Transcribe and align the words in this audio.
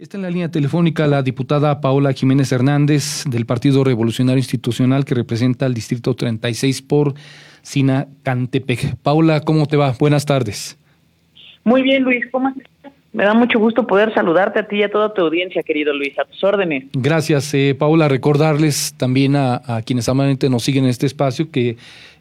Está 0.00 0.16
en 0.16 0.22
la 0.22 0.30
línea 0.30 0.50
telefónica 0.50 1.06
la 1.06 1.22
diputada 1.22 1.82
Paola 1.82 2.14
Jiménez 2.14 2.50
Hernández 2.52 3.24
del 3.28 3.44
Partido 3.44 3.84
Revolucionario 3.84 4.38
Institucional 4.38 5.04
que 5.04 5.14
representa 5.14 5.66
al 5.66 5.74
Distrito 5.74 6.16
36 6.16 6.80
por 6.80 7.12
Sinacantepec. 7.60 8.96
Paola, 9.02 9.42
¿cómo 9.42 9.66
te 9.66 9.76
va? 9.76 9.94
Buenas 10.00 10.24
tardes. 10.24 10.78
Muy 11.64 11.82
bien, 11.82 12.02
Luis, 12.02 12.24
¿cómo 12.32 12.48
estás? 12.48 12.94
Me 13.12 13.24
da 13.24 13.34
mucho 13.34 13.58
gusto 13.58 13.86
poder 13.86 14.14
saludarte 14.14 14.60
a 14.60 14.68
ti 14.68 14.76
y 14.76 14.84
a 14.84 14.90
toda 14.90 15.12
tu 15.12 15.20
audiencia, 15.20 15.62
querido 15.62 15.92
Luis, 15.92 16.18
a 16.18 16.24
tus 16.24 16.42
órdenes. 16.42 16.84
Gracias, 16.94 17.52
eh, 17.52 17.76
Paola. 17.78 18.08
Recordarles 18.08 18.94
también 18.96 19.36
a, 19.36 19.82
quienes 19.84 20.08
amablemente 20.08 20.48
nos 20.48 20.62
siguen 20.62 20.84
en 20.84 20.90
este 20.90 21.04
espacio 21.04 21.50
que 21.50 21.76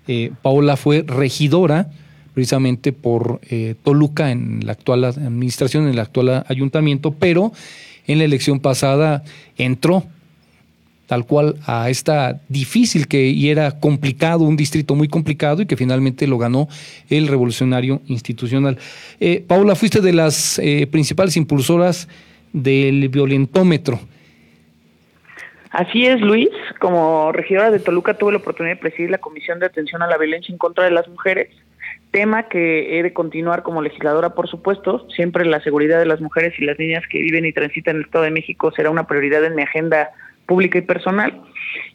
eh, 0.06 0.32
Paola 0.42 0.76
fue 0.76 1.06
regidora 1.08 1.88
precisamente 2.34 2.94
por 2.94 3.40
eh, 3.50 3.76
Toluca 3.84 4.32
en 4.32 4.66
la 4.66 4.74
actual 4.74 5.04
administración, 5.04 5.84
en 5.84 5.90
el 5.90 6.00
actual 6.00 6.44
ayuntamiento, 6.48 7.12
pero 7.12 7.52
en 8.08 8.20
la 8.20 8.26
elección 8.26 8.60
pasada 8.60 9.24
entró 9.58 10.04
tal 11.10 11.26
cual 11.26 11.56
a 11.66 11.90
esta 11.90 12.40
difícil 12.50 13.08
que 13.08 13.30
y 13.30 13.50
era 13.50 13.80
complicado, 13.80 14.44
un 14.44 14.56
distrito 14.56 14.94
muy 14.94 15.08
complicado 15.08 15.64
y 15.64 15.66
que 15.66 15.76
finalmente 15.76 16.28
lo 16.28 16.38
ganó 16.38 16.68
el 17.10 17.28
revolucionario 17.28 18.02
institucional. 18.06 18.78
Eh, 19.20 19.44
Paula, 19.46 19.74
fuiste 19.74 20.02
de 20.02 20.14
las 20.14 20.60
eh, 20.60 20.86
principales 20.86 21.36
impulsoras 21.36 22.08
del 22.54 23.10
violentómetro. 23.10 24.00
Así 25.72 26.06
es, 26.06 26.22
Luis. 26.22 26.50
Como 26.80 27.32
regidora 27.32 27.72
de 27.72 27.80
Toluca 27.80 28.14
tuve 28.14 28.34
la 28.34 28.38
oportunidad 28.38 28.76
de 28.76 28.82
presidir 28.82 29.10
la 29.10 29.18
Comisión 29.18 29.60
de 29.60 29.66
Atención 29.66 30.04
a 30.04 30.08
la 30.08 30.18
Violencia 30.18 30.52
en 30.52 30.60
contra 30.60 30.84
de 30.84 30.92
las 30.92 31.08
Mujeres 31.08 31.50
tema 32.12 32.48
que 32.50 32.98
he 32.98 33.04
de 33.04 33.14
continuar 33.14 33.64
como 33.64 33.82
legisladora, 33.82 34.34
por 34.36 34.48
supuesto. 34.48 35.08
Siempre 35.16 35.46
la 35.46 35.62
seguridad 35.62 36.00
de 36.00 36.06
las 36.06 36.22
mujeres 36.22 36.54
y 36.58 36.66
las 36.66 36.80
niñas 36.80 37.04
que 37.10 37.20
viven 37.20 37.46
y 37.46 37.54
transitan 37.54 37.96
en 37.96 38.02
el 38.02 38.06
Estado 38.06 38.26
de 38.26 38.32
México 38.32 38.72
será 38.76 38.90
una 38.90 39.08
prioridad 39.08 39.44
en 39.46 39.56
mi 39.56 39.64
agenda 39.64 40.12
pública 40.46 40.80
y 40.80 40.82
personal. 40.82 41.42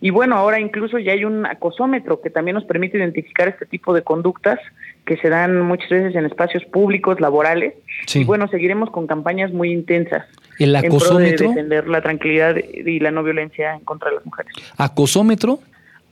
Y 0.00 0.10
bueno, 0.10 0.36
ahora 0.36 0.60
incluso 0.60 0.98
ya 0.98 1.12
hay 1.12 1.24
un 1.24 1.44
acosómetro 1.44 2.20
que 2.20 2.30
también 2.30 2.54
nos 2.54 2.64
permite 2.64 2.96
identificar 2.96 3.48
este 3.48 3.66
tipo 3.66 3.92
de 3.92 4.02
conductas 4.02 4.60
que 5.04 5.16
se 5.16 5.28
dan 5.28 5.60
muchas 5.60 5.90
veces 5.90 6.14
en 6.14 6.24
espacios 6.24 6.64
públicos, 6.64 7.20
laborales. 7.20 7.74
Y 8.14 8.24
bueno, 8.24 8.46
seguiremos 8.48 8.90
con 8.90 9.08
campañas 9.08 9.52
muy 9.52 9.72
intensas. 9.72 10.24
¿El 10.60 10.76
acosómetro? 10.76 11.46
En 11.46 11.54
defender 11.54 11.88
la 11.88 12.00
tranquilidad 12.00 12.56
y 12.56 13.00
la 13.00 13.10
no 13.10 13.24
violencia 13.24 13.74
en 13.74 13.80
contra 13.80 14.10
de 14.10 14.16
las 14.16 14.26
mujeres. 14.26 14.52
¿Acosómetro? 14.76 15.58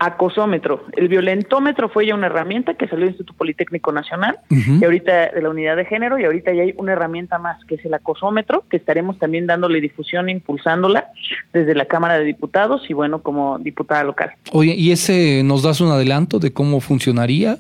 Acosómetro. 0.03 0.85
El 0.97 1.07
violentómetro 1.07 1.89
fue 1.89 2.07
ya 2.07 2.15
una 2.17 2.27
herramienta 2.27 2.75
que 2.75 2.89
salió 2.89 3.05
del 3.05 3.11
Instituto 3.11 3.39
Politécnico 3.39 3.93
Nacional 3.93 4.39
y 4.51 4.85
ahorita 4.85 5.31
de 5.31 5.43
la 5.43 5.49
unidad 5.49 5.77
de 5.77 5.85
género 5.85 6.19
y 6.19 6.25
ahorita 6.25 6.53
ya 6.53 6.63
hay 6.63 6.75
una 6.77 6.93
herramienta 6.93 7.39
más 7.39 7.65
que 7.67 7.77
es 7.77 7.85
el 7.85 7.95
acosómetro 7.95 8.65
que 8.69 8.77
estaremos 8.77 9.19
también 9.21 9.47
dándole 9.47 9.81
difusión, 9.81 10.29
impulsándola 10.29 11.07
desde 11.53 11.77
la 11.77 11.85
Cámara 11.85 12.19
de 12.19 12.25
Diputados 12.25 12.83
y 12.91 12.95
bueno 12.95 13.23
como 13.23 13.61
diputada 13.61 14.03
local. 14.03 14.33
Oye, 14.51 14.75
¿y 14.75 14.91
ese 14.91 15.43
nos 15.45 15.63
das 15.63 15.81
un 15.81 15.93
adelanto 15.93 16.41
de 16.41 16.53
cómo 16.53 16.81
funcionaría? 16.81 17.59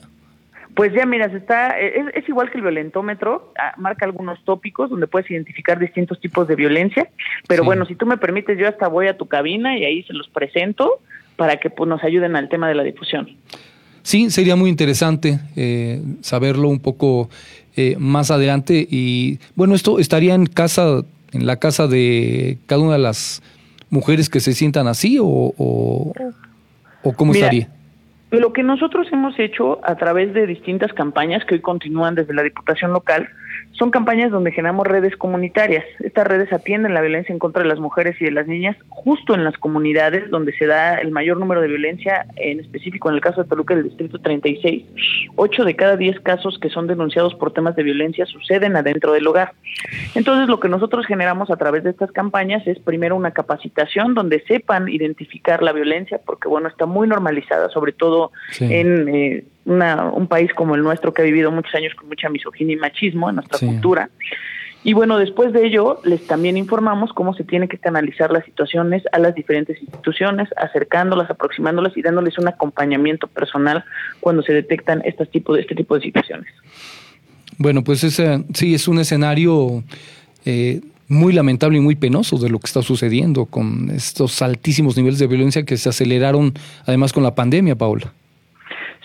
Pues 0.74 0.92
ya 0.94 1.04
miras, 1.06 1.32
está, 1.34 1.78
es, 1.78 2.28
igual 2.28 2.50
que 2.50 2.56
el 2.56 2.62
violentómetro, 2.62 3.52
ah, 3.58 3.74
marca 3.76 4.06
algunos 4.06 4.42
tópicos 4.44 4.90
donde 4.90 5.06
puedes 5.06 5.30
identificar 5.30 5.78
distintos 5.78 6.18
tipos 6.18 6.48
de 6.48 6.56
violencia, 6.56 7.08
pero 7.46 7.62
bueno, 7.62 7.84
si 7.84 7.94
tú 7.94 8.06
me 8.06 8.16
permites, 8.16 8.58
yo 8.58 8.66
hasta 8.66 8.88
voy 8.88 9.06
a 9.06 9.18
tu 9.18 9.26
cabina 9.26 9.76
y 9.76 9.84
ahí 9.84 10.02
se 10.04 10.14
los 10.14 10.28
presento 10.28 11.00
para 11.36 11.58
que 11.58 11.70
pues, 11.70 11.88
nos 11.88 12.02
ayuden 12.02 12.36
al 12.36 12.48
tema 12.48 12.68
de 12.68 12.74
la 12.74 12.82
difusión. 12.82 13.28
Sí, 14.02 14.30
sería 14.30 14.56
muy 14.56 14.68
interesante 14.68 15.38
eh, 15.56 16.02
saberlo 16.22 16.68
un 16.68 16.80
poco 16.80 17.30
eh, 17.76 17.96
más 17.98 18.30
adelante. 18.30 18.86
Y 18.90 19.38
bueno, 19.54 19.74
esto 19.74 19.98
estaría 19.98 20.34
en 20.34 20.46
casa, 20.46 21.02
en 21.32 21.46
la 21.46 21.56
casa 21.56 21.86
de 21.86 22.58
cada 22.66 22.82
una 22.82 22.94
de 22.94 22.98
las 22.98 23.42
mujeres 23.90 24.28
que 24.28 24.40
se 24.40 24.54
sientan 24.54 24.88
así 24.88 25.18
o, 25.20 25.24
o, 25.26 26.12
cómo 27.16 27.32
estaría. 27.32 27.68
Lo 28.30 28.52
que 28.52 28.62
nosotros 28.62 29.06
hemos 29.12 29.38
hecho 29.38 29.80
a 29.84 29.96
través 29.96 30.32
de 30.32 30.46
distintas 30.46 30.92
campañas 30.94 31.44
que 31.44 31.56
hoy 31.56 31.60
continúan 31.60 32.14
desde 32.14 32.32
la 32.32 32.42
Diputación 32.42 32.92
Local 32.92 33.28
son 33.72 33.90
campañas 33.90 34.30
donde 34.30 34.52
generamos 34.52 34.86
redes 34.86 35.16
comunitarias. 35.16 35.84
Estas 36.00 36.26
redes 36.26 36.52
atienden 36.52 36.94
la 36.94 37.00
violencia 37.00 37.32
en 37.32 37.38
contra 37.38 37.62
de 37.62 37.68
las 37.68 37.80
mujeres 37.80 38.16
y 38.20 38.24
de 38.24 38.30
las 38.30 38.46
niñas 38.46 38.76
justo 38.88 39.34
en 39.34 39.44
las 39.44 39.56
comunidades 39.58 40.30
donde 40.30 40.52
se 40.52 40.66
da 40.66 40.96
el 40.96 41.10
mayor 41.10 41.38
número 41.38 41.60
de 41.60 41.68
violencia, 41.68 42.26
en 42.36 42.60
específico 42.60 43.08
en 43.08 43.16
el 43.16 43.20
caso 43.20 43.42
de 43.42 43.48
Toluca 43.48 43.74
del 43.74 43.84
Distrito 43.84 44.18
36. 44.18 44.84
Ocho 45.36 45.64
de 45.64 45.74
cada 45.74 45.96
diez 45.96 46.20
casos 46.20 46.58
que 46.58 46.68
son 46.68 46.86
denunciados 46.86 47.34
por 47.34 47.52
temas 47.52 47.74
de 47.74 47.82
violencia 47.82 48.26
suceden 48.26 48.76
adentro 48.76 49.12
del 49.12 49.26
hogar. 49.26 49.54
Entonces 50.14 50.48
lo 50.48 50.60
que 50.60 50.68
nosotros 50.68 51.06
generamos 51.06 51.50
a 51.50 51.56
través 51.56 51.82
de 51.82 51.90
estas 51.90 52.12
campañas 52.12 52.66
es 52.66 52.78
primero 52.78 53.16
una 53.16 53.30
capacitación 53.30 54.14
donde 54.14 54.44
sepan 54.46 54.88
identificar 54.88 55.62
la 55.62 55.72
violencia, 55.72 56.20
porque 56.24 56.48
bueno, 56.48 56.68
está 56.68 56.86
muy 56.86 57.08
normalizada, 57.08 57.70
sobre 57.70 57.92
todo 57.92 58.32
en... 58.60 59.08
Eh, 59.08 59.44
un 59.64 60.26
país 60.28 60.52
como 60.54 60.74
el 60.74 60.82
nuestro 60.82 61.12
que 61.12 61.22
ha 61.22 61.24
vivido 61.24 61.50
muchos 61.50 61.74
años 61.74 61.94
con 61.94 62.08
mucha 62.08 62.28
misoginia 62.28 62.74
y 62.74 62.78
machismo 62.78 63.28
en 63.28 63.36
nuestra 63.36 63.58
cultura. 63.58 64.10
Y 64.84 64.94
bueno, 64.94 65.18
después 65.18 65.52
de 65.52 65.64
ello, 65.64 66.00
les 66.04 66.26
también 66.26 66.56
informamos 66.56 67.12
cómo 67.12 67.34
se 67.34 67.44
tiene 67.44 67.68
que 67.68 67.78
canalizar 67.78 68.32
las 68.32 68.44
situaciones 68.44 69.04
a 69.12 69.20
las 69.20 69.34
diferentes 69.34 69.80
instituciones, 69.80 70.48
acercándolas, 70.56 71.30
aproximándolas 71.30 71.96
y 71.96 72.02
dándoles 72.02 72.36
un 72.38 72.48
acompañamiento 72.48 73.28
personal 73.28 73.84
cuando 74.18 74.42
se 74.42 74.52
detectan 74.52 75.00
este 75.04 75.24
tipo 75.26 75.54
de, 75.54 75.60
este 75.60 75.76
tipo 75.76 75.94
de 75.94 76.00
situaciones. 76.00 76.52
Bueno, 77.58 77.84
pues 77.84 78.02
ese, 78.02 78.44
sí, 78.54 78.74
es 78.74 78.88
un 78.88 78.98
escenario 78.98 79.84
eh, 80.44 80.80
muy 81.06 81.32
lamentable 81.32 81.78
y 81.78 81.80
muy 81.80 81.94
penoso 81.94 82.38
de 82.38 82.48
lo 82.48 82.58
que 82.58 82.66
está 82.66 82.82
sucediendo 82.82 83.46
con 83.46 83.88
estos 83.90 84.42
altísimos 84.42 84.96
niveles 84.96 85.20
de 85.20 85.28
violencia 85.28 85.64
que 85.64 85.76
se 85.76 85.90
aceleraron 85.90 86.54
además 86.86 87.12
con 87.12 87.22
la 87.22 87.36
pandemia, 87.36 87.76
Paula. 87.76 88.12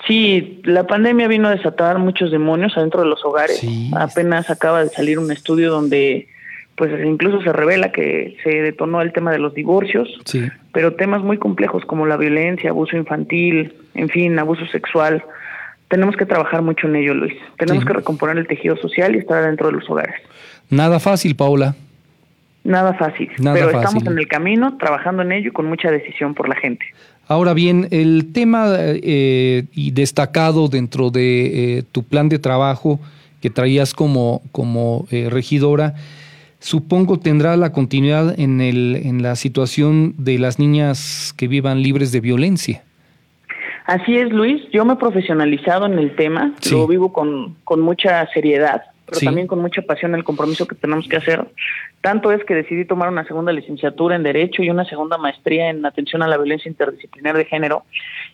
Sí, 0.06 0.62
la 0.64 0.86
pandemia 0.86 1.28
vino 1.28 1.48
a 1.48 1.52
desatar 1.52 1.98
muchos 1.98 2.32
demonios 2.32 2.78
adentro 2.78 3.02
de 3.02 3.08
los 3.08 3.26
hogares. 3.26 3.62
Apenas 3.96 4.50
acaba 4.50 4.84
de 4.84 4.90
salir 4.90 5.20
un 5.20 5.32
estudio 5.32 5.72
donde 5.72 6.28
pues 6.76 6.92
incluso 7.04 7.42
se 7.42 7.52
revela 7.52 7.92
que 7.92 8.38
se 8.44 8.62
detonó 8.62 9.02
el 9.02 9.12
tema 9.12 9.32
de 9.32 9.40
los 9.40 9.56
divorcios, 9.56 10.08
pero 10.72 10.94
temas 10.94 11.24
muy 11.24 11.40
complejos 11.40 11.84
como 11.86 12.06
la 12.06 12.18
violencia, 12.18 12.70
abuso 12.70 12.96
infantil, 12.96 13.74
en 13.96 14.10
fin, 14.10 14.38
abuso 14.38 14.66
sexual. 14.68 15.24
Tenemos 15.88 16.16
que 16.16 16.28
trabajar 16.28 16.62
mucho 16.62 16.88
en 16.88 16.98
ello, 16.98 17.16
Luis. 17.16 17.34
Tenemos 17.58 17.84
que 17.84 17.94
recomponer 17.94 18.38
el 18.38 18.46
tejido 18.46 18.78
social 18.78 19.16
y 19.16 19.18
estar 19.18 19.44
dentro 19.44 19.68
de 19.68 19.74
los 19.74 19.90
hogares. 19.90 20.16
Nada 20.70 21.00
fácil, 21.00 21.36
Paula. 21.36 21.76
Nada 22.64 22.94
fácil, 22.94 23.32
pero 23.38 23.72
estamos 23.72 24.06
en 24.06 24.20
el 24.20 24.28
camino, 24.28 24.78
trabajando 24.78 25.24
en 25.24 25.32
ello 25.32 25.50
y 25.50 25.54
con 25.54 25.68
mucha 25.68 25.90
decisión 25.90 26.36
por 26.36 26.48
la 26.48 26.56
gente. 26.56 26.86
Ahora 27.28 27.54
bien, 27.54 27.88
el 27.92 28.32
tema 28.32 28.68
eh, 28.78 29.66
y 29.74 29.92
destacado 29.92 30.70
dentro 30.70 31.10
de 31.10 31.80
eh, 31.80 31.84
tu 31.92 32.04
plan 32.04 32.30
de 32.30 32.40
trabajo 32.40 33.00
que 33.42 33.50
traías 33.50 33.94
como, 33.94 34.42
como 34.54 35.06
eh, 35.12 35.28
regidora, 35.30 35.96
supongo 36.60 37.20
tendrá 37.20 37.58
la 37.58 37.74
continuidad 37.74 38.40
en, 38.40 38.62
el, 38.62 38.96
en 38.96 39.22
la 39.24 39.36
situación 39.36 40.16
de 40.18 40.40
las 40.40 40.58
niñas 40.58 41.34
que 41.36 41.48
vivan 41.50 41.82
libres 41.82 42.14
de 42.14 42.22
violencia. 42.22 42.84
Así 43.86 44.16
es, 44.16 44.32
Luis. 44.32 44.62
Yo 44.72 44.86
me 44.86 44.94
he 44.94 44.98
profesionalizado 44.98 45.86
en 45.86 46.00
el 46.00 46.16
tema, 46.16 46.54
lo 46.72 46.88
vivo 46.88 47.12
con, 47.12 47.56
con 47.64 47.82
mucha 47.82 48.26
seriedad 48.34 48.84
pero 49.08 49.22
también 49.22 49.48
con 49.48 49.60
mucha 49.60 49.82
pasión 49.82 50.14
el 50.16 50.24
compromiso 50.24 50.68
que 50.68 50.76
tenemos 50.76 51.08
que 51.08 51.16
hacer. 51.16 51.48
Tanto 52.02 52.32
es 52.32 52.44
que 52.44 52.54
decidí 52.54 52.86
tomar 52.86 53.10
una 53.10 53.26
segunda 53.26 53.52
licenciatura 53.52 54.16
en 54.16 54.24
Derecho 54.24 54.62
y 54.62 54.70
una 54.70 54.86
segunda 54.86 55.18
maestría 55.18 55.70
en 55.70 55.86
Atención 55.86 56.22
a 56.22 56.28
la 56.28 56.38
Violencia 56.38 56.70
Interdisciplinar 56.70 57.38
de 57.38 57.46
Género. 57.46 57.84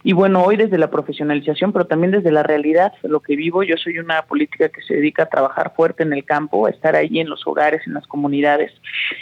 Y 0.03 0.13
bueno, 0.13 0.43
hoy 0.43 0.57
desde 0.57 0.77
la 0.77 0.89
profesionalización, 0.89 1.71
pero 1.71 1.85
también 1.85 2.11
desde 2.11 2.31
la 2.31 2.43
realidad, 2.43 2.91
lo 3.03 3.19
que 3.19 3.35
vivo, 3.35 3.63
yo 3.63 3.77
soy 3.77 3.99
una 3.99 4.23
política 4.23 4.69
que 4.69 4.81
se 4.81 4.95
dedica 4.95 5.23
a 5.23 5.29
trabajar 5.29 5.73
fuerte 5.75 6.03
en 6.03 6.11
el 6.11 6.25
campo, 6.25 6.65
a 6.65 6.71
estar 6.71 6.95
ahí 6.95 7.19
en 7.19 7.29
los 7.29 7.45
hogares, 7.45 7.81
en 7.85 7.93
las 7.93 8.07
comunidades. 8.07 8.71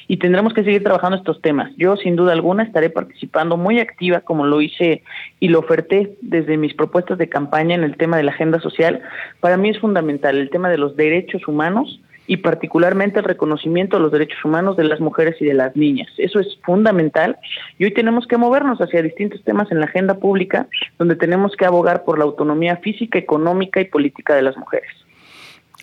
Y 0.08 0.18
tendremos 0.18 0.54
que 0.54 0.64
seguir 0.64 0.84
trabajando 0.84 1.18
estos 1.18 1.42
temas. 1.42 1.72
Yo, 1.78 1.98
sin 1.98 2.16
duda 2.16 2.32
alguna, 2.32 2.64
estaré 2.64 2.90
participando 2.90 3.58
muy 3.58 3.80
activa, 3.80 4.22
como 4.22 4.46
lo 4.46 4.62
hice 4.62 5.04
y 5.40 5.50
lo 5.50 5.60
oferté 5.60 6.16
desde 6.22 6.58
mis 6.58 6.74
propuestas 6.74 7.18
de 7.18 7.30
campaña 7.30 7.76
en 7.76 7.84
el 7.84 7.98
tema 7.98 8.18
de 8.18 8.24
la 8.24 8.32
agenda 8.32 8.60
social. 8.60 9.02
Para 9.40 9.58
mí 9.58 9.70
es 9.70 9.80
fundamental 9.80 10.38
el 10.38 10.50
tema 10.50 10.70
de 10.70 10.78
los 10.78 10.96
derechos 10.96 11.41
humanos 11.48 12.00
y 12.28 12.38
particularmente 12.38 13.20
el 13.20 13.26
reconocimiento 13.26 13.98
de 13.98 14.04
los 14.04 14.12
derechos 14.12 14.44
humanos 14.46 14.78
de 14.78 14.84
las 14.84 15.00
mujeres 15.00 15.36
y 15.42 15.46
de 15.46 15.54
las 15.54 15.76
niñas. 15.76 16.08
Eso 16.18 16.40
es 16.40 16.58
fundamental 16.64 17.38
y 17.78 17.86
hoy 17.86 17.94
tenemos 17.94 18.28
que 18.28 18.38
movernos 18.38 18.80
hacia 18.80 19.02
distintos 19.02 19.44
temas 19.44 19.72
en 19.72 19.80
la 19.80 19.86
agenda 19.86 20.16
pública 20.16 20.68
donde 20.98 21.16
tenemos 21.16 21.56
que 21.58 21.66
abogar 21.66 22.04
por 22.04 22.18
la 22.18 22.24
autonomía 22.24 22.78
física, 22.78 23.20
económica 23.20 23.82
y 23.82 23.86
política 23.86 24.36
de 24.36 24.44
las 24.44 24.56
mujeres. 24.56 24.90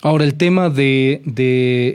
Ahora, 0.02 0.24
el 0.24 0.36
tema 0.36 0.70
de, 0.70 1.20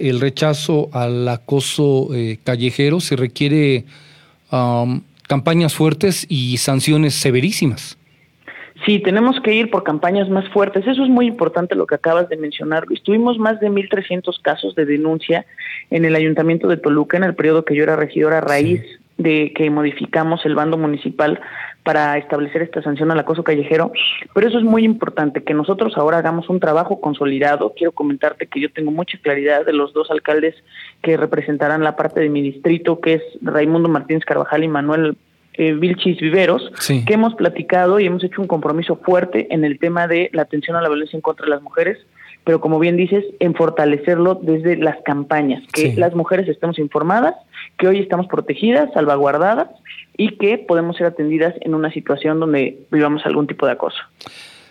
el 0.01 0.19
rechazo 0.19 0.89
al 0.91 1.27
acoso 1.27 2.09
eh, 2.13 2.37
callejero 2.43 2.99
se 2.99 3.15
requiere 3.15 3.85
campañas 5.27 5.73
fuertes 5.73 6.27
y 6.29 6.57
sanciones 6.57 7.15
severísimas. 7.15 7.97
Sí, 8.85 8.99
tenemos 8.99 9.39
que 9.39 9.53
ir 9.53 9.69
por 9.69 9.83
campañas 9.83 10.29
más 10.29 10.47
fuertes. 10.49 10.85
Eso 10.85 11.03
es 11.03 11.09
muy 11.09 11.27
importante 11.27 11.75
lo 11.75 11.87
que 11.87 11.95
acabas 11.95 12.27
de 12.27 12.37
mencionar, 12.37 12.85
Luis. 12.87 13.01
Tuvimos 13.01 13.37
más 13.37 13.59
de 13.59 13.69
1.300 13.69 14.41
casos 14.41 14.75
de 14.75 14.85
denuncia 14.85 15.45
en 15.89 16.03
el 16.03 16.15
Ayuntamiento 16.15 16.67
de 16.67 16.77
Toluca 16.77 17.15
en 17.15 17.23
el 17.23 17.35
periodo 17.35 17.63
que 17.63 17.75
yo 17.75 17.83
era 17.83 17.95
regidora 17.95 18.39
a 18.39 18.41
raíz 18.41 18.81
de 19.17 19.53
que 19.55 19.69
modificamos 19.69 20.45
el 20.45 20.55
bando 20.55 20.77
municipal 20.77 21.39
para 21.83 22.17
establecer 22.17 22.61
esta 22.61 22.81
sanción 22.81 23.11
al 23.11 23.19
acoso 23.19 23.43
callejero, 23.43 23.91
pero 24.33 24.47
eso 24.47 24.57
es 24.57 24.63
muy 24.63 24.83
importante, 24.83 25.43
que 25.43 25.53
nosotros 25.53 25.97
ahora 25.97 26.17
hagamos 26.17 26.49
un 26.49 26.59
trabajo 26.59 27.01
consolidado. 27.01 27.73
Quiero 27.75 27.91
comentarte 27.91 28.47
que 28.47 28.61
yo 28.61 28.71
tengo 28.71 28.91
mucha 28.91 29.17
claridad 29.19 29.65
de 29.65 29.73
los 29.73 29.93
dos 29.93 30.09
alcaldes 30.09 30.55
que 31.01 31.17
representarán 31.17 31.83
la 31.83 31.95
parte 31.95 32.21
de 32.21 32.29
mi 32.29 32.41
distrito, 32.41 33.01
que 33.01 33.15
es 33.15 33.23
Raimundo 33.41 33.89
Martínez 33.89 34.23
Carvajal 34.25 34.63
y 34.63 34.67
Manuel 34.69 35.17
eh, 35.53 35.73
Vilchis 35.73 36.19
Viveros, 36.19 36.71
que 36.87 37.13
hemos 37.13 37.35
platicado 37.35 37.99
y 37.99 38.05
hemos 38.05 38.23
hecho 38.23 38.41
un 38.41 38.47
compromiso 38.47 38.95
fuerte 38.97 39.47
en 39.53 39.63
el 39.63 39.79
tema 39.79 40.07
de 40.07 40.29
la 40.33 40.43
atención 40.43 40.75
a 40.75 40.81
la 40.81 40.89
violencia 40.89 41.17
en 41.17 41.21
contra 41.21 41.45
de 41.45 41.51
las 41.51 41.61
mujeres, 41.61 41.97
pero 42.43 42.59
como 42.59 42.79
bien 42.79 42.97
dices, 42.97 43.23
en 43.39 43.55
fortalecerlo 43.55 44.35
desde 44.35 44.75
las 44.77 44.97
campañas, 45.05 45.63
que 45.71 45.93
las 45.95 46.13
mujeres 46.13 46.47
estemos 46.49 46.77
informadas, 46.79 47.35
que 47.77 47.87
hoy 47.87 47.99
estamos 47.99 48.27
protegidas, 48.27 48.91
salvaguardadas 48.93 49.69
y 50.17 50.37
que 50.37 50.57
podemos 50.57 50.97
ser 50.97 51.07
atendidas 51.07 51.53
en 51.61 51.73
una 51.73 51.91
situación 51.91 52.39
donde 52.39 52.79
vivamos 52.91 53.25
algún 53.25 53.47
tipo 53.47 53.65
de 53.65 53.73
acoso. 53.73 53.99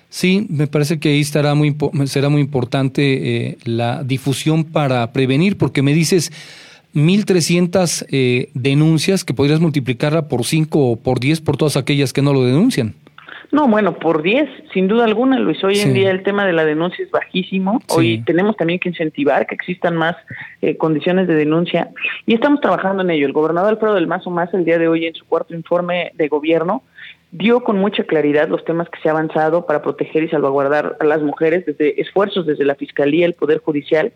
Sí, 0.09 0.47
me 0.51 0.67
parece 0.67 1.01
que 1.01 1.09
ahí 1.09 1.21
estará 1.21 1.55
muy, 1.55 1.75
será 2.05 2.29
muy 2.29 2.43
importante 2.43 3.47
eh, 3.47 3.57
la 3.65 4.05
difusión 4.05 4.65
para 4.65 5.11
prevenir, 5.13 5.57
porque 5.57 5.81
me 5.81 5.95
dices 5.95 6.31
1.300 6.95 8.07
eh, 8.11 8.51
denuncias 8.55 9.25
que 9.25 9.35
podrías 9.35 9.61
multiplicarla 9.61 10.29
por 10.29 10.45
5 10.45 10.79
o 10.79 10.97
por 10.97 11.21
10 11.21 11.41
por 11.41 11.57
todas 11.57 11.77
aquellas 11.77 12.13
que 12.13 12.23
no 12.23 12.33
lo 12.33 12.45
denuncian. 12.45 12.95
No, 13.53 13.69
bueno, 13.69 13.99
por 13.99 14.23
10, 14.23 14.49
sin 14.73 14.89
duda 14.89 15.05
alguna, 15.05 15.39
Luis. 15.39 15.63
Hoy 15.63 15.79
en 15.79 15.93
día 15.93 16.11
el 16.11 16.23
tema 16.23 16.47
de 16.47 16.55
la 16.55 16.65
denuncia 16.65 17.05
es 17.05 17.11
bajísimo. 17.11 17.83
Hoy 17.89 18.23
tenemos 18.25 18.57
también 18.57 18.81
que 18.81 18.89
incentivar 18.89 19.47
que 19.47 19.55
existan 19.55 19.95
más 19.95 20.17
eh, 20.63 20.79
condiciones 20.79 21.29
de 21.29 21.35
denuncia 21.35 21.91
y 22.25 22.33
estamos 22.33 22.63
trabajando 22.63 23.03
en 23.03 23.11
ello. 23.11 23.27
El 23.27 23.35
gobernador 23.35 23.73
Alfredo 23.73 23.95
del 23.95 24.07
Mazo 24.07 24.31
Más 24.31 24.53
el 24.55 24.65
día 24.65 24.79
de 24.79 24.89
hoy 24.89 25.05
en 25.05 25.15
su 25.15 25.27
cuarto 25.27 25.55
informe 25.55 26.13
de 26.15 26.29
gobierno 26.29 26.83
dio 27.33 27.65
con 27.65 27.79
mucha 27.79 28.05
claridad 28.05 28.49
los 28.49 28.65
temas 28.65 28.89
que 28.91 29.01
se 29.01 29.09
ha 29.09 29.13
avanzado 29.13 29.67
para 29.67 29.83
proteger 29.83 30.23
y 30.23 30.29
salvaguardar 30.29 30.99
a 31.01 31.05
las 31.05 31.23
mujeres 31.23 31.65
desde 31.65 32.01
esfuerzos 32.01 32.47
desde 32.47 32.65
la 32.65 32.75
Fiscalía, 32.75 33.25
el 33.25 33.33
Poder 33.33 33.59
Judicial. 33.59 34.13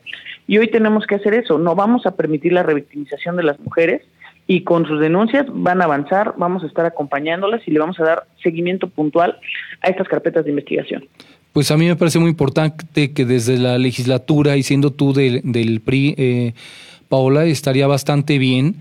Y 0.47 0.59
hoy 0.59 0.69
tenemos 0.71 1.07
que 1.07 1.15
hacer 1.15 1.33
eso. 1.33 1.59
No 1.59 1.75
vamos 1.75 2.05
a 2.05 2.15
permitir 2.15 2.53
la 2.53 2.63
revictimización 2.63 3.37
de 3.37 3.43
las 3.43 3.59
mujeres 3.59 4.03
y 4.47 4.63
con 4.63 4.87
sus 4.87 5.01
denuncias 5.01 5.47
van 5.49 5.81
a 5.81 5.87
avanzar, 5.87 6.35
vamos 6.37 6.63
a 6.63 6.67
estar 6.67 6.85
acompañándolas 6.85 7.67
y 7.67 7.71
le 7.71 7.81
vamos 7.81 7.99
a 7.99 8.05
dar 8.05 8.27
seguimiento 8.43 8.89
puntual 8.89 9.39
a 9.81 9.89
estas 9.89 10.07
carpetas 10.09 10.45
de 10.45 10.51
investigación. 10.51 11.09
Pues 11.53 11.71
a 11.71 11.79
mí 11.79 11.89
me 11.89 11.97
parece 11.97 12.19
muy 12.19 12.29
importante 12.29 13.13
que 13.13 13.25
desde 13.25 13.57
la 13.57 13.79
legislatura 13.79 14.59
y 14.59 14.63
siendo 14.63 14.93
tú 14.93 15.15
del, 15.15 15.41
del 15.43 15.81
PRI, 15.81 16.15
eh, 16.19 16.53
Paola, 17.09 17.47
estaría 17.47 17.87
bastante 17.87 18.39
bien 18.39 18.77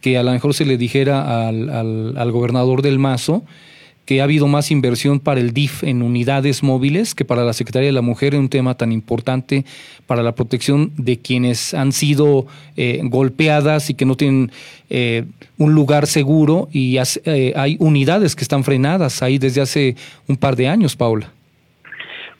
que 0.00 0.16
a 0.16 0.22
lo 0.22 0.30
mejor 0.30 0.54
se 0.54 0.64
le 0.64 0.78
dijera 0.78 1.48
al, 1.48 1.68
al, 1.68 2.16
al 2.16 2.32
gobernador 2.32 2.82
del 2.82 3.00
Mazo 3.00 3.42
que 4.10 4.20
ha 4.20 4.24
habido 4.24 4.48
más 4.48 4.72
inversión 4.72 5.20
para 5.20 5.38
el 5.38 5.52
DIF 5.52 5.84
en 5.84 6.02
unidades 6.02 6.64
móviles 6.64 7.14
que 7.14 7.24
para 7.24 7.44
la 7.44 7.52
Secretaría 7.52 7.86
de 7.86 7.92
la 7.92 8.02
Mujer 8.02 8.34
en 8.34 8.40
un 8.40 8.48
tema 8.48 8.74
tan 8.76 8.90
importante 8.90 9.64
para 10.08 10.24
la 10.24 10.34
protección 10.34 10.90
de 10.96 11.20
quienes 11.20 11.74
han 11.74 11.92
sido 11.92 12.44
eh, 12.76 13.02
golpeadas 13.04 13.88
y 13.88 13.94
que 13.94 14.04
no 14.04 14.16
tienen 14.16 14.50
eh, 14.88 15.26
un 15.58 15.76
lugar 15.76 16.08
seguro 16.08 16.68
y 16.72 16.96
eh, 16.98 17.52
hay 17.54 17.76
unidades 17.78 18.34
que 18.34 18.42
están 18.42 18.64
frenadas 18.64 19.22
ahí 19.22 19.38
desde 19.38 19.60
hace 19.60 19.94
un 20.26 20.36
par 20.36 20.56
de 20.56 20.66
años, 20.66 20.96
Paula. 20.96 21.32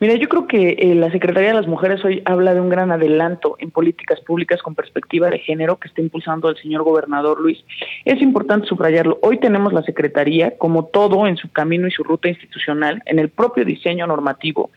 Mira, 0.01 0.15
yo 0.15 0.31
creo 0.31 0.47
que 0.47 0.77
eh, 0.79 0.95
la 0.95 1.11
Secretaría 1.11 1.51
de 1.51 1.55
las 1.55 1.67
Mujeres 1.67 2.03
hoy 2.03 2.23
habla 2.25 2.55
de 2.55 2.61
un 2.63 2.71
gran 2.71 2.91
adelanto 2.91 3.57
en 3.59 3.71
políticas 3.71 4.19
públicas 4.23 4.63
con 4.63 4.75
perspectiva 4.75 5.29
de 5.29 5.39
género 5.39 5.79
que 5.79 5.89
está 5.89 6.01
impulsando 6.01 6.49
el 6.49 6.57
señor 6.57 6.85
gobernador 6.85 7.39
Luis. 7.39 7.63
Es 8.07 8.23
importante 8.23 8.67
subrayarlo. 8.67 9.19
Hoy 9.21 9.39
tenemos 9.39 9.75
la 9.75 9.83
Secretaría, 9.83 10.57
como 10.57 10.87
todo 10.87 11.27
en 11.27 11.37
su 11.37 11.53
camino 11.53 11.87
y 11.87 11.91
su 11.91 12.03
ruta 12.03 12.31
institucional, 12.31 13.03
en 13.05 13.19
el 13.19 13.29
propio 13.29 13.67
diseño 13.67 14.07
normativo, 14.07 14.71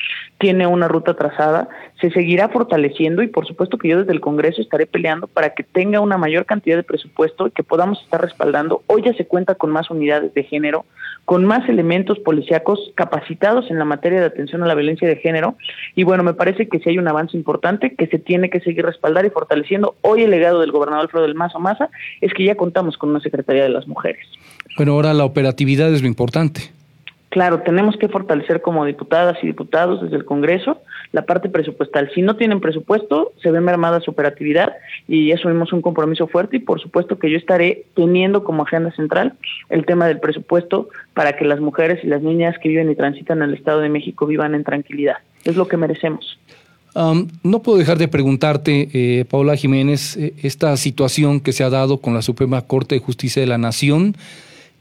tiene 0.43 0.67
una 0.67 0.89
ruta 0.89 1.13
trazada, 1.13 1.69
se 2.01 2.11
seguirá 2.11 2.49
fortaleciendo 2.49 3.23
y 3.23 3.27
por 3.27 3.47
supuesto 3.47 3.77
que 3.77 3.87
yo 3.87 3.99
desde 3.99 4.11
el 4.11 4.19
Congreso 4.19 4.61
estaré 4.61 4.85
peleando 4.85 5.27
para 5.27 5.53
que 5.53 5.63
tenga 5.63 6.01
una 6.01 6.17
mayor 6.17 6.45
cantidad 6.45 6.75
de 6.75 6.83
presupuesto 6.83 7.47
y 7.47 7.51
que 7.51 7.63
podamos 7.63 8.01
estar 8.01 8.19
respaldando. 8.19 8.83
Hoy 8.87 9.03
ya 9.05 9.13
se 9.13 9.25
cuenta 9.25 9.55
con 9.55 9.69
más 9.69 9.89
unidades 9.89 10.33
de 10.33 10.43
género, 10.43 10.83
con 11.23 11.45
más 11.45 11.69
elementos 11.69 12.19
policíacos 12.19 12.91
capacitados 12.95 13.71
en 13.71 13.79
la 13.79 13.85
materia 13.85 14.19
de 14.19 14.25
atención 14.25 14.61
a 14.63 14.67
la 14.67 14.75
violencia 14.75 15.07
de 15.07 15.15
género. 15.15 15.55
Y 15.95 16.03
bueno, 16.03 16.23
me 16.23 16.33
parece 16.33 16.67
que 16.67 16.79
sí 16.79 16.89
hay 16.89 16.97
un 16.97 17.07
avance 17.07 17.37
importante 17.37 17.95
que 17.95 18.07
se 18.07 18.19
tiene 18.19 18.49
que 18.49 18.59
seguir 18.59 18.85
respaldar 18.85 19.25
y 19.25 19.29
fortaleciendo. 19.29 19.95
Hoy 20.01 20.23
el 20.23 20.31
legado 20.31 20.59
del 20.59 20.73
gobernador 20.73 21.05
Alfredo 21.05 21.25
del 21.25 21.35
Mazo 21.35 21.61
Maza 21.61 21.89
es 22.19 22.33
que 22.33 22.43
ya 22.43 22.55
contamos 22.55 22.97
con 22.97 23.11
una 23.11 23.21
Secretaría 23.21 23.63
de 23.63 23.69
las 23.69 23.87
Mujeres. 23.87 24.27
Bueno, 24.75 24.91
ahora 24.91 25.13
la 25.13 25.23
operatividad 25.23 25.93
es 25.93 26.01
lo 26.01 26.09
importante. 26.09 26.82
Claro, 27.33 27.63
tenemos 27.63 27.97
que 27.97 28.09
fortalecer 28.09 28.61
como 28.61 28.85
diputadas 28.85 29.39
y 29.41 29.47
diputados 29.47 30.03
desde 30.03 30.17
el 30.17 30.23
Congreso 30.23 30.83
la 31.13 31.25
parte 31.25 31.49
presupuestal. 31.49 32.11
Si 32.13 32.21
no 32.21 32.35
tienen 32.35 32.59
presupuesto, 32.59 33.33
se 33.41 33.49
ve 33.49 33.59
mermada 33.59 34.01
su 34.01 34.11
operatividad 34.11 34.73
y 35.07 35.31
asumimos 35.31 35.73
un 35.73 35.81
compromiso 35.81 36.27
fuerte 36.27 36.57
y 36.57 36.59
por 36.59 36.79
supuesto 36.79 37.17
que 37.17 37.31
yo 37.31 37.37
estaré 37.37 37.85
teniendo 37.95 38.43
como 38.43 38.61
agenda 38.61 38.91
central 38.91 39.33
el 39.71 39.83
tema 39.83 40.05
del 40.05 40.19
presupuesto 40.19 40.89
para 41.15 41.35
que 41.35 41.43
las 41.43 41.59
mujeres 41.59 42.03
y 42.03 42.07
las 42.07 42.21
niñas 42.21 42.55
que 42.61 42.69
viven 42.69 42.91
y 42.91 42.95
transitan 42.95 43.41
en 43.41 43.49
el 43.49 43.55
Estado 43.55 43.79
de 43.79 43.89
México 43.89 44.27
vivan 44.27 44.53
en 44.53 44.63
tranquilidad. 44.63 45.17
Es 45.43 45.55
lo 45.55 45.67
que 45.67 45.75
merecemos. 45.77 46.37
no 46.93 47.63
puedo 47.63 47.79
dejar 47.79 47.97
de 47.97 48.09
preguntarte, 48.09 48.89
eh, 48.93 49.25
Paula 49.25 49.55
Jiménez, 49.55 50.17
eh, 50.17 50.35
esta 50.43 50.77
situación 50.77 51.39
que 51.39 51.51
se 51.51 51.63
ha 51.63 51.71
dado 51.71 51.97
con 51.97 52.13
la 52.13 52.21
Suprema 52.21 52.61
Corte 52.61 52.93
de 52.93 53.01
Justicia 53.01 53.41
de 53.41 53.47
la 53.47 53.57
Nación 53.57 54.15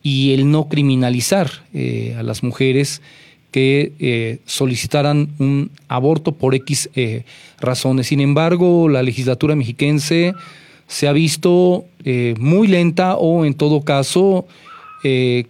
y 0.02 0.32
el 0.32 0.50
no 0.50 0.68
criminalizar 0.68 1.50
eh, 1.72 2.14
a 2.18 2.22
las 2.22 2.42
mujeres 2.42 3.02
que 3.50 3.92
eh, 3.98 4.38
solicitaran 4.46 5.28
un 5.38 5.70
aborto 5.88 6.32
por 6.32 6.54
X 6.54 6.90
eh, 6.94 7.24
razones. 7.60 8.06
Sin 8.08 8.20
embargo, 8.20 8.88
la 8.88 9.02
legislatura 9.02 9.54
mexiquense 9.54 10.34
se 10.86 11.08
ha 11.08 11.12
visto 11.12 11.84
muy 12.38 12.68
lenta 12.68 13.16
o 13.16 13.46
en 13.46 13.54
todo 13.54 13.82
caso 13.82 14.46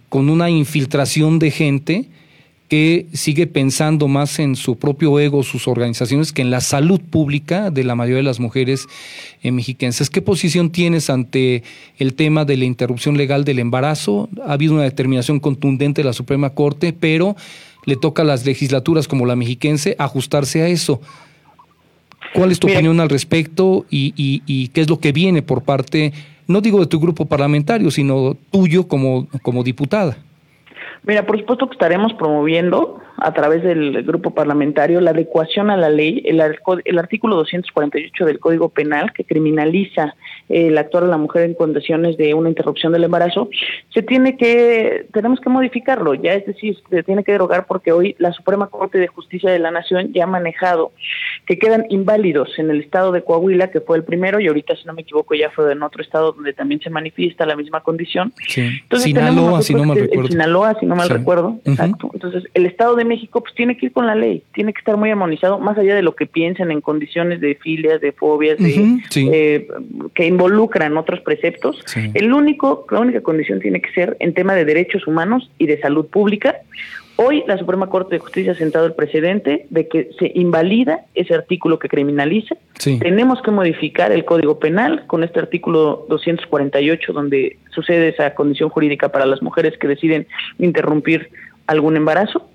con 0.07 0.29
una 0.29 0.49
infiltración 0.49 1.39
de 1.39 1.51
gente 1.51 2.05
que 2.73 3.05
sigue 3.13 3.45
pensando 3.45 4.07
más 4.07 4.39
en 4.39 4.55
su 4.55 4.79
propio 4.79 5.19
ego, 5.19 5.43
sus 5.43 5.67
organizaciones, 5.67 6.33
que 6.33 6.41
en 6.41 6.49
la 6.49 6.59
salud 6.59 6.99
pública 6.99 7.69
de 7.69 7.83
la 7.83 7.93
mayoría 7.93 8.17
de 8.17 8.23
las 8.23 8.39
mujeres 8.39 8.87
eh, 9.43 9.51
mexiquenses. 9.51 10.09
¿Qué 10.09 10.23
posición 10.23 10.71
tienes 10.71 11.11
ante 11.11 11.61
el 11.99 12.15
tema 12.15 12.45
de 12.45 12.57
la 12.57 12.65
interrupción 12.65 13.15
legal 13.15 13.45
del 13.45 13.59
embarazo? 13.59 14.27
Ha 14.43 14.53
habido 14.53 14.73
una 14.73 14.81
determinación 14.81 15.39
contundente 15.39 16.01
de 16.01 16.05
la 16.05 16.13
Suprema 16.13 16.49
Corte, 16.55 16.93
pero 16.93 17.35
le 17.85 17.95
toca 17.95 18.23
a 18.23 18.25
las 18.25 18.43
legislaturas 18.43 19.07
como 19.07 19.27
la 19.27 19.35
mexiquense 19.35 19.95
ajustarse 19.99 20.63
a 20.63 20.67
eso. 20.67 20.99
¿Cuál 22.33 22.51
es 22.51 22.59
tu 22.59 22.65
opinión 22.65 22.99
al 22.99 23.09
respecto 23.09 23.85
y, 23.91 24.15
y, 24.17 24.67
qué 24.69 24.81
es 24.81 24.89
lo 24.89 24.99
que 24.99 25.11
viene 25.11 25.43
por 25.43 25.61
parte, 25.61 26.11
no 26.47 26.59
digo 26.59 26.79
de 26.79 26.87
tu 26.87 26.99
grupo 26.99 27.27
parlamentario, 27.27 27.91
sino 27.91 28.35
tuyo 28.49 28.87
como, 28.87 29.27
como 29.43 29.63
diputada? 29.63 30.17
Mira, 31.03 31.25
por 31.25 31.37
supuesto 31.37 31.67
que 31.67 31.73
estaremos 31.73 32.13
promoviendo 32.13 33.01
a 33.17 33.33
través 33.33 33.63
del 33.63 34.03
grupo 34.03 34.31
parlamentario 34.31 35.01
la 35.01 35.11
adecuación 35.11 35.69
a 35.69 35.77
la 35.77 35.89
ley, 35.89 36.21
el, 36.25 36.41
el 36.85 36.99
artículo 36.99 37.35
248 37.37 38.25
del 38.25 38.39
Código 38.39 38.69
Penal 38.69 39.13
que 39.13 39.23
criminaliza 39.23 40.15
el 40.49 40.77
actuar 40.77 41.03
a 41.03 41.07
la 41.07 41.17
mujer 41.17 41.43
en 41.43 41.53
condiciones 41.53 42.17
de 42.17 42.33
una 42.33 42.49
interrupción 42.49 42.93
del 42.93 43.03
embarazo, 43.03 43.49
se 43.93 44.01
tiene 44.01 44.37
que, 44.37 45.07
tenemos 45.13 45.39
que 45.39 45.49
modificarlo, 45.49 46.13
ya 46.13 46.33
es 46.33 46.45
decir, 46.45 46.77
se 46.89 47.03
tiene 47.03 47.23
que 47.23 47.31
derogar 47.31 47.65
porque 47.65 47.91
hoy 47.91 48.15
la 48.19 48.33
Suprema 48.33 48.67
Corte 48.67 48.97
de 48.97 49.07
Justicia 49.07 49.51
de 49.51 49.59
la 49.59 49.71
Nación 49.71 50.11
ya 50.13 50.23
ha 50.23 50.27
manejado 50.27 50.91
que 51.45 51.57
quedan 51.57 51.85
inválidos 51.89 52.57
en 52.57 52.69
el 52.69 52.81
estado 52.81 53.11
de 53.11 53.23
Coahuila, 53.23 53.71
que 53.71 53.81
fue 53.81 53.97
el 53.97 54.03
primero, 54.03 54.39
y 54.39 54.47
ahorita, 54.47 54.75
si 54.75 54.85
no 54.85 54.93
me 54.93 55.01
equivoco, 55.01 55.35
ya 55.35 55.49
fue 55.51 55.71
en 55.71 55.83
otro 55.83 56.01
estado 56.01 56.31
donde 56.33 56.53
también 56.53 56.81
se 56.81 56.89
manifiesta 56.89 57.45
la 57.45 57.55
misma 57.55 57.81
condición. 57.81 58.33
Entonces, 58.55 59.03
Sinaloa, 59.03 59.61
si 59.61 59.73
no 59.73 59.85
mal 59.85 59.97
recuerdo. 59.97 60.27
Sinaloa, 60.29 60.79
si 60.79 60.85
no 60.85 60.95
mal 60.95 61.09
recuerdo, 61.09 61.59
exacto. 61.65 62.09
Entonces, 62.13 62.43
el 62.53 62.65
Estado 62.65 62.95
de 62.95 63.02
México 63.05 63.41
pues 63.41 63.53
tiene 63.55 63.77
que 63.77 63.87
ir 63.87 63.91
con 63.91 64.07
la 64.07 64.15
ley, 64.15 64.43
tiene 64.53 64.73
que 64.73 64.79
estar 64.79 64.97
muy 64.97 65.09
armonizado, 65.09 65.59
más 65.59 65.77
allá 65.77 65.95
de 65.95 66.01
lo 66.01 66.15
que 66.15 66.25
piensen 66.25 66.71
en 66.71 66.81
condiciones 66.81 67.41
de 67.41 67.55
filias, 67.55 68.01
de 68.01 68.11
fobias, 68.11 68.57
de, 68.57 68.99
eh, 69.15 69.67
que 70.13 70.25
involucran 70.25 70.97
otros 70.97 71.21
preceptos. 71.21 71.83
El 72.13 72.33
único, 72.33 72.85
la 72.91 72.99
única 72.99 73.21
condición 73.21 73.59
tiene 73.59 73.81
que 73.81 73.91
ser 73.91 74.17
en 74.19 74.33
tema 74.33 74.53
de 74.55 74.65
derechos 74.65 75.07
humanos 75.07 75.49
y 75.57 75.67
de 75.67 75.79
salud 75.79 76.07
pública. 76.07 76.57
Hoy 77.15 77.43
la 77.45 77.59
Suprema 77.59 77.87
Corte 77.87 78.15
de 78.15 78.19
Justicia 78.19 78.53
ha 78.53 78.55
sentado 78.55 78.87
el 78.87 78.93
precedente 78.93 79.67
de 79.69 79.87
que 79.87 80.09
se 80.17 80.31
invalida 80.33 81.05
ese 81.13 81.35
artículo 81.35 81.77
que 81.77 81.87
criminaliza. 81.87 82.55
Tenemos 82.83 83.41
que 83.43 83.51
modificar 83.51 84.11
el 84.11 84.25
Código 84.25 84.57
Penal 84.57 85.05
con 85.05 85.23
este 85.23 85.39
artículo 85.39 86.07
248 86.09 87.13
donde 87.13 87.57
sucede 87.69 88.09
esa 88.09 88.33
condición 88.33 88.69
jurídica 88.69 89.09
para 89.09 89.27
las 89.27 89.43
mujeres 89.43 89.77
que 89.77 89.87
deciden 89.87 90.25
interrumpir 90.57 91.29
algún 91.67 91.97
embarazo 91.97 92.49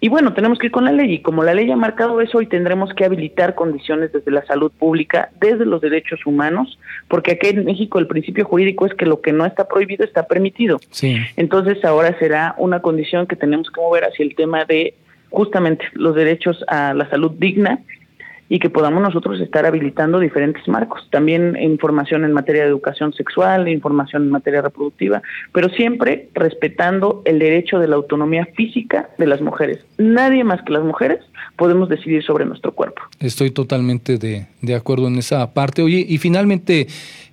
Y 0.00 0.08
bueno, 0.08 0.32
tenemos 0.32 0.58
que 0.58 0.66
ir 0.66 0.72
con 0.72 0.84
la 0.84 0.92
ley 0.92 1.14
y 1.14 1.22
como 1.22 1.42
la 1.42 1.54
ley 1.54 1.70
ha 1.70 1.76
marcado 1.76 2.20
eso, 2.20 2.38
hoy 2.38 2.46
tendremos 2.46 2.94
que 2.94 3.04
habilitar 3.04 3.56
condiciones 3.56 4.12
desde 4.12 4.30
la 4.30 4.46
salud 4.46 4.70
pública, 4.70 5.30
desde 5.40 5.66
los 5.66 5.80
derechos 5.80 6.24
humanos, 6.24 6.78
porque 7.08 7.32
aquí 7.32 7.48
en 7.48 7.64
México 7.64 7.98
el 7.98 8.06
principio 8.06 8.44
jurídico 8.44 8.86
es 8.86 8.94
que 8.94 9.06
lo 9.06 9.20
que 9.20 9.32
no 9.32 9.44
está 9.44 9.66
prohibido 9.66 10.04
está 10.04 10.26
permitido. 10.26 10.78
Sí. 10.90 11.16
Entonces 11.36 11.84
ahora 11.84 12.16
será 12.18 12.54
una 12.58 12.80
condición 12.80 13.26
que 13.26 13.34
tenemos 13.34 13.70
que 13.70 13.80
mover 13.80 14.04
hacia 14.04 14.24
el 14.24 14.36
tema 14.36 14.64
de 14.64 14.94
justamente 15.30 15.84
los 15.94 16.14
derechos 16.14 16.64
a 16.68 16.94
la 16.94 17.10
salud 17.10 17.32
digna 17.36 17.80
y 18.48 18.58
que 18.58 18.70
podamos 18.70 19.02
nosotros 19.02 19.40
estar 19.40 19.66
habilitando 19.66 20.18
diferentes 20.18 20.66
marcos, 20.68 21.06
también 21.10 21.56
información 21.60 22.24
en 22.24 22.32
materia 22.32 22.62
de 22.62 22.68
educación 22.68 23.12
sexual, 23.12 23.68
información 23.68 24.22
en 24.22 24.30
materia 24.30 24.62
reproductiva, 24.62 25.22
pero 25.52 25.68
siempre 25.68 26.28
respetando 26.34 27.22
el 27.24 27.38
derecho 27.38 27.78
de 27.78 27.88
la 27.88 27.96
autonomía 27.96 28.46
física 28.56 29.10
de 29.18 29.26
las 29.26 29.42
mujeres. 29.42 29.84
Nadie 29.98 30.44
más 30.44 30.62
que 30.62 30.72
las 30.72 30.82
mujeres 30.82 31.20
podemos 31.56 31.88
decidir 31.88 32.22
sobre 32.22 32.46
nuestro 32.46 32.72
cuerpo. 32.72 33.02
Estoy 33.20 33.50
totalmente 33.50 34.16
de, 34.16 34.46
de 34.62 34.74
acuerdo 34.74 35.08
en 35.08 35.16
esa 35.16 35.52
parte. 35.52 35.82
Oye, 35.82 36.04
y 36.08 36.18
finalmente 36.18 36.86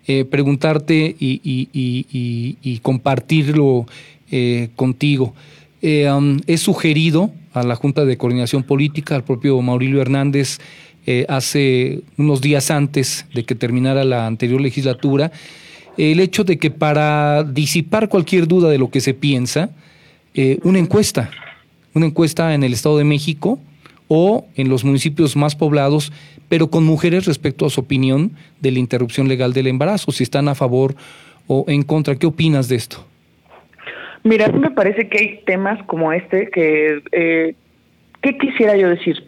eh, 0.07 0.23
preguntarte 0.23 1.15
y, 1.19 1.41
y, 1.41 2.79
compartirlo 2.79 3.87
eh, 4.29 4.69
contigo. 4.75 5.33
Eh, 5.81 6.07
he 6.45 6.57
sugerido 6.57 7.31
a 7.53 7.63
la 7.63 7.75
Junta 7.75 8.05
de 8.05 8.17
Coordinación 8.17 8.63
Política, 8.63 9.15
al 9.15 9.23
propio 9.23 9.59
Maurilio 9.61 10.01
Hernández, 10.01 10.59
eh, 11.05 11.25
hace 11.29 12.01
unos 12.17 12.41
días 12.41 12.71
antes 12.71 13.25
de 13.33 13.43
que 13.43 13.55
terminara 13.55 14.03
la 14.03 14.25
anterior 14.25 14.59
legislatura, 14.59 15.31
el 15.97 16.19
hecho 16.19 16.43
de 16.43 16.57
que 16.57 16.71
para 16.71 17.43
disipar 17.43 18.09
cualquier 18.09 18.47
duda 18.47 18.69
de 18.69 18.77
lo 18.77 18.89
que 18.89 19.01
se 19.01 19.13
piensa, 19.13 19.69
eh, 20.33 20.59
una 20.63 20.79
encuesta, 20.79 21.29
una 21.93 22.07
encuesta 22.07 22.53
en 22.53 22.63
el 22.63 22.73
Estado 22.73 22.97
de 22.97 23.03
México 23.03 23.59
o 24.07 24.45
en 24.55 24.69
los 24.69 24.83
municipios 24.83 25.35
más 25.35 25.55
poblados, 25.55 26.11
pero 26.49 26.69
con 26.69 26.83
mujeres 26.83 27.25
respecto 27.25 27.65
a 27.65 27.69
su 27.69 27.81
opinión 27.81 28.31
de 28.59 28.71
la 28.71 28.79
interrupción 28.79 29.27
legal 29.27 29.53
del 29.53 29.67
embarazo, 29.67 30.11
si 30.11 30.23
están 30.23 30.47
a 30.47 30.55
favor 30.55 30.95
o 31.47 31.65
en 31.67 31.83
contra. 31.83 32.15
¿Qué 32.15 32.27
opinas 32.27 32.67
de 32.67 32.75
esto? 32.75 33.05
Mira, 34.23 34.47
me 34.51 34.71
parece 34.71 35.07
que 35.07 35.19
hay 35.19 35.39
temas 35.45 35.83
como 35.85 36.11
este 36.11 36.49
que, 36.49 37.01
eh, 37.11 37.55
¿qué 38.21 38.37
quisiera 38.37 38.75
yo 38.75 38.89
decir? 38.89 39.23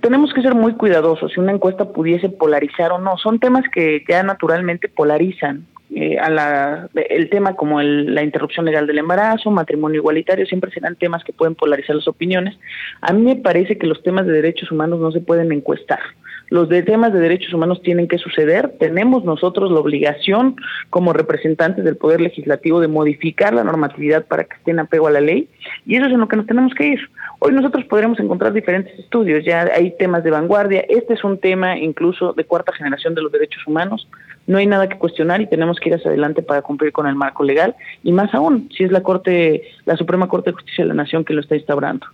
Tenemos 0.00 0.32
que 0.32 0.42
ser 0.42 0.54
muy 0.54 0.74
cuidadosos 0.74 1.32
si 1.32 1.40
una 1.40 1.52
encuesta 1.52 1.92
pudiese 1.92 2.28
polarizar 2.28 2.92
o 2.92 2.98
no. 2.98 3.16
Son 3.18 3.38
temas 3.38 3.64
que 3.72 4.04
ya 4.08 4.22
naturalmente 4.22 4.88
polarizan. 4.88 5.66
Eh, 5.94 6.18
a 6.18 6.28
la, 6.28 6.88
el 6.94 7.30
tema 7.30 7.54
como 7.54 7.80
la 7.80 8.22
interrupción 8.22 8.66
legal 8.66 8.88
del 8.88 8.98
embarazo, 8.98 9.50
matrimonio 9.52 10.00
igualitario, 10.00 10.44
siempre 10.44 10.72
serán 10.72 10.96
temas 10.96 11.22
que 11.22 11.32
pueden 11.32 11.54
polarizar 11.54 11.94
las 11.94 12.08
opiniones. 12.08 12.58
A 13.00 13.12
mí 13.12 13.22
me 13.22 13.36
parece 13.36 13.78
que 13.78 13.86
los 13.86 14.02
temas 14.02 14.26
de 14.26 14.32
derechos 14.32 14.72
humanos 14.72 14.98
no 14.98 15.12
se 15.12 15.20
pueden 15.20 15.52
encuestar. 15.52 16.00
Los 16.48 16.68
de 16.68 16.82
temas 16.82 17.12
de 17.12 17.18
derechos 17.18 17.52
humanos 17.52 17.82
tienen 17.82 18.06
que 18.06 18.18
suceder. 18.18 18.74
Tenemos 18.78 19.24
nosotros 19.24 19.70
la 19.72 19.80
obligación 19.80 20.56
como 20.90 21.12
representantes 21.12 21.84
del 21.84 21.96
Poder 21.96 22.20
Legislativo 22.20 22.80
de 22.80 22.88
modificar 22.88 23.52
la 23.52 23.64
normatividad 23.64 24.26
para 24.26 24.44
que 24.44 24.56
esté 24.56 24.70
en 24.70 24.78
apego 24.78 25.08
a 25.08 25.10
la 25.10 25.20
ley 25.20 25.48
y 25.86 25.96
eso 25.96 26.06
es 26.06 26.12
en 26.12 26.20
lo 26.20 26.28
que 26.28 26.36
nos 26.36 26.46
tenemos 26.46 26.72
que 26.74 26.86
ir. 26.88 27.00
Hoy 27.40 27.52
nosotros 27.52 27.84
podremos 27.84 28.20
encontrar 28.20 28.52
diferentes 28.52 28.98
estudios, 28.98 29.44
ya 29.44 29.68
hay 29.74 29.96
temas 29.98 30.24
de 30.24 30.30
vanguardia, 30.30 30.84
este 30.88 31.14
es 31.14 31.24
un 31.24 31.38
tema 31.38 31.76
incluso 31.76 32.32
de 32.32 32.44
cuarta 32.44 32.72
generación 32.72 33.14
de 33.14 33.22
los 33.22 33.32
derechos 33.32 33.66
humanos, 33.66 34.08
no 34.46 34.58
hay 34.58 34.66
nada 34.66 34.88
que 34.88 34.96
cuestionar 34.96 35.40
y 35.40 35.46
tenemos 35.46 35.78
que 35.80 35.88
ir 35.88 35.96
hacia 35.96 36.10
adelante 36.10 36.42
para 36.42 36.62
cumplir 36.62 36.92
con 36.92 37.06
el 37.06 37.16
marco 37.16 37.42
legal 37.42 37.74
y 38.02 38.12
más 38.12 38.32
aún 38.34 38.68
si 38.76 38.84
es 38.84 38.92
la 38.92 39.02
Corte, 39.02 39.62
la 39.84 39.96
Suprema 39.96 40.28
Corte 40.28 40.50
de 40.50 40.54
Justicia 40.54 40.84
de 40.84 40.88
la 40.88 40.94
Nación 40.94 41.24
que 41.24 41.34
lo 41.34 41.40
está 41.40 41.56
instaurando. 41.56 42.06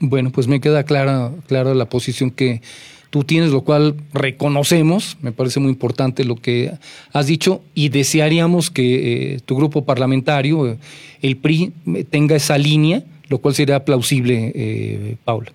Bueno, 0.00 0.30
pues 0.30 0.48
me 0.48 0.60
queda 0.60 0.84
clara, 0.84 1.30
clara 1.46 1.74
la 1.74 1.86
posición 1.86 2.30
que 2.30 2.62
tú 3.10 3.24
tienes, 3.24 3.50
lo 3.50 3.62
cual 3.62 3.94
reconocemos, 4.14 5.18
me 5.20 5.32
parece 5.32 5.60
muy 5.60 5.70
importante 5.70 6.24
lo 6.24 6.36
que 6.36 6.72
has 7.12 7.26
dicho 7.26 7.62
y 7.74 7.90
desearíamos 7.90 8.70
que 8.70 9.34
eh, 9.34 9.40
tu 9.44 9.56
grupo 9.56 9.84
parlamentario, 9.84 10.66
eh, 10.66 10.78
el 11.22 11.36
PRI, 11.36 11.72
tenga 12.10 12.36
esa 12.36 12.56
línea 12.56 13.02
lo 13.30 13.38
cual 13.38 13.54
sería 13.54 13.84
plausible, 13.84 14.52
eh, 14.54 15.16
Paula. 15.24 15.52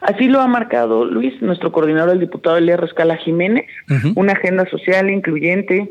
Así 0.00 0.28
lo 0.28 0.40
ha 0.40 0.48
marcado 0.48 1.04
Luis, 1.04 1.34
nuestro 1.42 1.70
coordinador, 1.70 2.14
el 2.14 2.20
diputado 2.20 2.56
Elías 2.56 2.80
Rescala 2.80 3.18
Jiménez, 3.18 3.66
una 4.16 4.32
agenda 4.32 4.68
social 4.70 5.10
incluyente, 5.10 5.90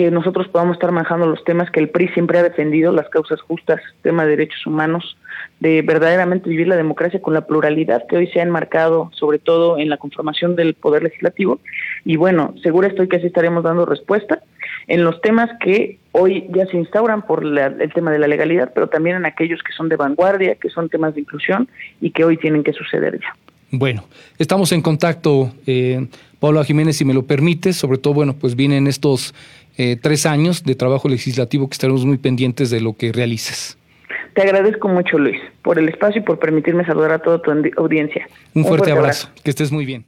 que 0.00 0.10
nosotros 0.10 0.48
podamos 0.48 0.76
estar 0.76 0.92
manejando 0.92 1.26
los 1.26 1.44
temas 1.44 1.70
que 1.70 1.78
el 1.78 1.90
PRI 1.90 2.08
siempre 2.08 2.38
ha 2.38 2.42
defendido, 2.42 2.90
las 2.90 3.10
causas 3.10 3.38
justas, 3.42 3.82
tema 4.00 4.24
de 4.24 4.30
derechos 4.30 4.66
humanos, 4.66 5.18
de 5.58 5.82
verdaderamente 5.82 6.48
vivir 6.48 6.68
la 6.68 6.76
democracia 6.76 7.20
con 7.20 7.34
la 7.34 7.46
pluralidad 7.46 8.06
que 8.08 8.16
hoy 8.16 8.26
se 8.28 8.40
ha 8.40 8.42
enmarcado, 8.42 9.10
sobre 9.12 9.38
todo 9.38 9.76
en 9.76 9.90
la 9.90 9.98
conformación 9.98 10.56
del 10.56 10.72
Poder 10.72 11.02
Legislativo. 11.02 11.60
Y 12.06 12.16
bueno, 12.16 12.54
seguro 12.62 12.86
estoy 12.86 13.08
que 13.08 13.16
así 13.16 13.26
estaremos 13.26 13.62
dando 13.62 13.84
respuesta 13.84 14.42
en 14.86 15.04
los 15.04 15.20
temas 15.20 15.50
que 15.60 15.98
hoy 16.12 16.46
ya 16.48 16.64
se 16.64 16.78
instauran 16.78 17.20
por 17.20 17.44
el 17.44 17.92
tema 17.92 18.10
de 18.10 18.20
la 18.20 18.26
legalidad, 18.26 18.72
pero 18.74 18.88
también 18.88 19.16
en 19.16 19.26
aquellos 19.26 19.62
que 19.62 19.72
son 19.72 19.90
de 19.90 19.96
vanguardia, 19.96 20.54
que 20.54 20.70
son 20.70 20.88
temas 20.88 21.14
de 21.14 21.20
inclusión 21.20 21.68
y 22.00 22.12
que 22.12 22.24
hoy 22.24 22.38
tienen 22.38 22.64
que 22.64 22.72
suceder 22.72 23.20
ya. 23.20 23.36
Bueno, 23.70 24.04
estamos 24.38 24.72
en 24.72 24.82
contacto, 24.82 25.52
eh, 25.66 26.06
Pablo 26.40 26.64
Jiménez, 26.64 26.96
si 26.96 27.04
me 27.04 27.14
lo 27.14 27.24
permite, 27.24 27.72
sobre 27.72 27.98
todo, 27.98 28.14
bueno, 28.14 28.34
pues 28.34 28.56
vienen 28.56 28.86
estos 28.86 29.34
eh, 29.78 29.96
tres 30.00 30.26
años 30.26 30.64
de 30.64 30.74
trabajo 30.74 31.08
legislativo 31.08 31.68
que 31.68 31.74
estaremos 31.74 32.04
muy 32.04 32.18
pendientes 32.18 32.70
de 32.70 32.80
lo 32.80 32.94
que 32.94 33.12
realices. 33.12 33.78
Te 34.34 34.42
agradezco 34.42 34.88
mucho, 34.88 35.18
Luis, 35.18 35.40
por 35.62 35.78
el 35.78 35.88
espacio 35.88 36.20
y 36.20 36.24
por 36.24 36.38
permitirme 36.38 36.84
saludar 36.84 37.12
a 37.12 37.18
toda 37.18 37.40
tu 37.42 37.50
audiencia. 37.76 38.26
Un, 38.54 38.64
fuerte, 38.64 38.90
abrazo. 38.90 39.28
Que 39.42 39.50
estés 39.50 39.70
muy 39.72 39.84
bien. 39.84 40.04